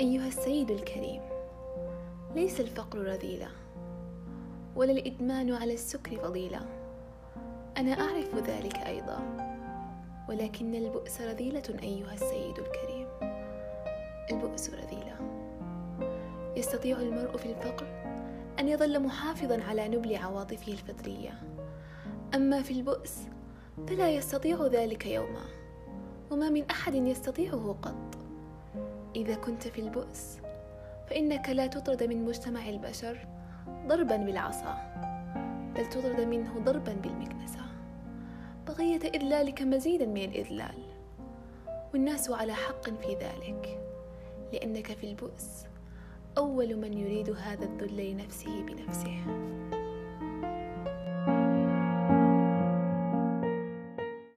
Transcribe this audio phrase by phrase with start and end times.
[0.00, 1.22] أيها السيد الكريم
[2.34, 3.48] ليس الفقر رذيلة
[4.76, 6.60] ولا الإدمان على السكر فضيلة.
[7.76, 9.20] أنا أعرف ذلك أيضا
[10.28, 13.06] ولكن البؤس رذيلة أيها السيد الكريم.
[14.30, 15.16] البؤس رذيلة.
[16.56, 17.86] يستطيع المرء في الفقر
[18.58, 21.42] أن يظل محافظا على نبل عواطفه الفطرية.
[22.34, 23.18] أما في البؤس
[23.88, 25.44] فلا يستطيع ذلك يوما
[26.30, 28.19] وما من أحد يستطيعه قط.
[29.16, 30.38] إذا كنت في البؤس
[31.06, 33.26] فإنك لا تطرد من مجتمع البشر
[33.86, 34.90] ضربا بالعصا
[35.74, 37.60] بل تطرد منه ضربا بالمكنسة.
[38.68, 40.74] بغية إذلالك مزيدا من الإذلال.
[41.92, 43.80] والناس على حق في ذلك
[44.52, 45.64] لأنك في البؤس
[46.38, 49.20] أول من يريد هذا الذل لنفسه بنفسه.